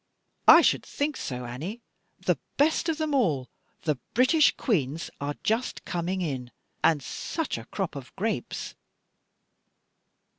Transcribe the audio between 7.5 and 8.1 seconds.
a crop